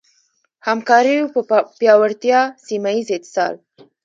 همکاریو 0.67 1.25
پر 1.33 1.41
پیاوړتیا، 1.79 2.41
سيمهييز 2.67 3.07
اتصال 3.15 3.53